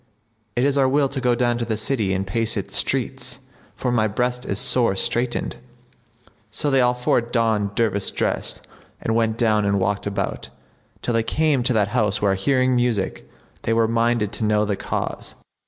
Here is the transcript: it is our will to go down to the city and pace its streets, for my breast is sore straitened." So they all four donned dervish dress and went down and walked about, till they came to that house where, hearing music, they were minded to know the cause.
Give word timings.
it 0.55 0.65
is 0.65 0.79
our 0.79 0.89
will 0.89 1.07
to 1.07 1.21
go 1.21 1.35
down 1.35 1.59
to 1.59 1.63
the 1.63 1.77
city 1.77 2.11
and 2.11 2.25
pace 2.25 2.57
its 2.57 2.75
streets, 2.75 3.37
for 3.75 3.91
my 3.91 4.07
breast 4.07 4.47
is 4.47 4.57
sore 4.57 4.95
straitened." 4.95 5.57
So 6.49 6.71
they 6.71 6.81
all 6.81 6.95
four 6.95 7.21
donned 7.21 7.75
dervish 7.75 8.09
dress 8.09 8.63
and 8.99 9.13
went 9.15 9.37
down 9.37 9.63
and 9.63 9.79
walked 9.79 10.07
about, 10.07 10.49
till 11.03 11.13
they 11.13 11.21
came 11.21 11.61
to 11.61 11.73
that 11.73 11.89
house 11.89 12.19
where, 12.19 12.33
hearing 12.33 12.75
music, 12.75 13.29
they 13.61 13.73
were 13.73 13.87
minded 13.87 14.31
to 14.31 14.43
know 14.43 14.65
the 14.65 14.75
cause. 14.75 15.35